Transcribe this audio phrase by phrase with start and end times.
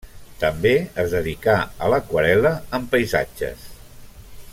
[0.43, 0.69] També
[1.03, 1.55] es dedicà
[1.87, 3.69] a l'aquarel·la, amb paisatges.